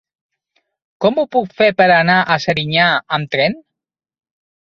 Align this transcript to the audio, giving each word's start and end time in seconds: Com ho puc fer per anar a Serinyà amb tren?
Com 1.05 1.19
ho 1.19 1.25
puc 1.35 1.51
fer 1.59 1.67
per 1.81 1.85
anar 1.97 2.15
a 2.23 2.37
Serinyà 2.47 2.87
amb 3.19 3.35
tren? 3.35 3.59